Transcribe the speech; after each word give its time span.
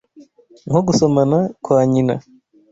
nko 0.69 0.79
gusomana 0.87 1.37
kwa 1.63 1.79
nyina 1.91 2.15